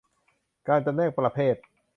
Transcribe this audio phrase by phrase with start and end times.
[0.67, 1.55] การจำแนกประเภท